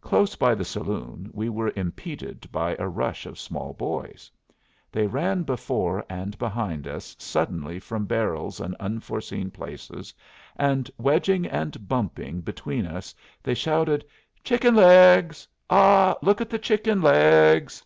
Close 0.00 0.36
by 0.36 0.54
the 0.54 0.64
saloon 0.64 1.28
we 1.34 1.50
were 1.50 1.70
impeded 1.76 2.50
by 2.50 2.74
a 2.78 2.88
rush 2.88 3.26
of 3.26 3.38
small 3.38 3.74
boys. 3.74 4.30
They 4.90 5.06
ran 5.06 5.42
before 5.42 6.02
and 6.08 6.38
behind 6.38 6.88
us 6.88 7.14
suddenly 7.18 7.78
from 7.78 8.06
barrels 8.06 8.58
and 8.58 8.74
unforeseen 8.76 9.50
places, 9.50 10.14
and 10.56 10.90
wedging 10.96 11.44
and 11.44 11.86
bumping 11.86 12.40
between 12.40 12.86
us, 12.86 13.14
they 13.42 13.52
shouted: 13.52 14.02
"Chicken 14.42 14.74
legs! 14.76 15.46
Ah, 15.68 16.16
look 16.22 16.40
at 16.40 16.48
the 16.48 16.58
chicken 16.58 17.02
legs!" 17.02 17.84